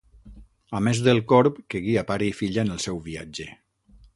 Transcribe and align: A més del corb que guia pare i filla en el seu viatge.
A 0.77 0.79
més 0.87 1.01
del 1.07 1.21
corb 1.33 1.61
que 1.73 1.81
guia 1.89 2.05
pare 2.13 2.27
i 2.31 2.33
filla 2.41 2.65
en 2.65 2.77
el 2.77 2.81
seu 2.87 2.99
viatge. 3.11 3.51